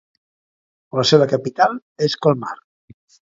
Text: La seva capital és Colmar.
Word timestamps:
La 0.99 1.05
seva 1.09 1.27
capital 1.35 1.77
és 2.09 2.17
Colmar. 2.27 2.57